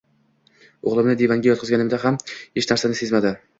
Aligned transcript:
O`g`limni 0.91 1.15
divanga 1.19 1.51
yotqizganimizda 1.53 2.01
ham 2.07 2.19
hech 2.39 2.73
narsani 2.75 3.01
sezmadi 3.05 3.37